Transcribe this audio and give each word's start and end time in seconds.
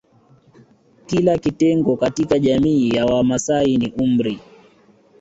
Kila 1.05 1.37
kitengo 1.37 1.97
katika 1.97 2.39
jamiii 2.39 2.89
ya 2.89 3.05
Wamasai 3.05 3.77
ni 3.77 3.93
umri 3.97 4.39